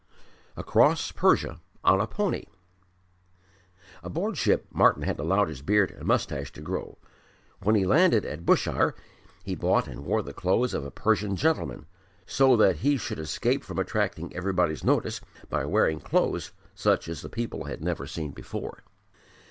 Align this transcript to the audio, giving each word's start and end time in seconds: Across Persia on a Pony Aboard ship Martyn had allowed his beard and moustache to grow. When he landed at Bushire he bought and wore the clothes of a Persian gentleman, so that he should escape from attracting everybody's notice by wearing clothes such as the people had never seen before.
Across 0.57 1.11
Persia 1.11 1.59
on 1.83 2.01
a 2.01 2.07
Pony 2.07 2.45
Aboard 4.01 4.35
ship 4.35 4.65
Martyn 4.73 5.03
had 5.03 5.19
allowed 5.19 5.47
his 5.47 5.61
beard 5.61 5.91
and 5.91 6.05
moustache 6.07 6.51
to 6.53 6.61
grow. 6.61 6.97
When 7.61 7.75
he 7.75 7.85
landed 7.85 8.25
at 8.25 8.43
Bushire 8.43 8.95
he 9.43 9.53
bought 9.53 9.87
and 9.87 10.03
wore 10.03 10.23
the 10.23 10.33
clothes 10.33 10.73
of 10.73 10.83
a 10.83 10.89
Persian 10.89 11.35
gentleman, 11.35 11.85
so 12.25 12.57
that 12.57 12.77
he 12.77 12.97
should 12.97 13.19
escape 13.19 13.63
from 13.63 13.77
attracting 13.77 14.35
everybody's 14.35 14.83
notice 14.83 15.21
by 15.51 15.65
wearing 15.65 15.99
clothes 15.99 16.51
such 16.73 17.07
as 17.07 17.21
the 17.21 17.29
people 17.29 17.65
had 17.65 17.83
never 17.83 18.07
seen 18.07 18.31
before. 18.31 18.81